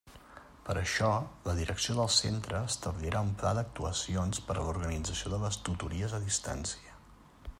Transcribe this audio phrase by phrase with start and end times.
[0.67, 1.09] Per a això,
[1.47, 6.25] la direcció del centre establirà un pla d'actuacions per a l'organització de les tutories a
[6.29, 6.99] distància.